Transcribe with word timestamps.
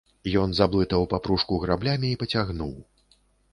Ён 0.43 0.55
заблытаў 0.59 1.03
папружку 1.11 1.61
граблямі 1.65 2.11
і 2.11 2.19
пацягнуў. 2.25 2.75